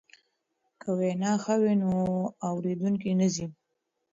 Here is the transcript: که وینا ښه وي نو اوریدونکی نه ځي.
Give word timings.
که 0.81 0.89
وینا 0.99 1.31
ښه 1.43 1.55
وي 1.61 1.73
نو 1.81 1.91
اوریدونکی 2.49 3.11
نه 3.19 3.27
ځي. 3.35 3.45